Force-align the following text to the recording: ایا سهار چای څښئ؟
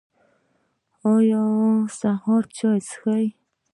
ایا 1.13 1.43
سهار 1.99 2.43
چای 2.57 2.79
څښئ؟ 2.87 3.25